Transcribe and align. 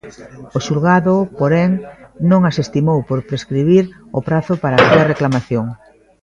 O 0.57 0.59
Xulgado, 0.65 1.15
porén, 1.39 1.71
non 2.29 2.41
as 2.49 2.55
estimou, 2.63 2.99
por 3.09 3.19
prescribir 3.29 3.83
o 4.17 4.19
prazo 4.27 4.53
para 4.63 4.75
a 4.77 4.83
súa 4.89 5.07
reclamación. 5.11 5.65